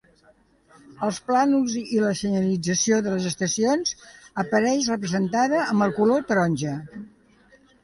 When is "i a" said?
1.81-2.05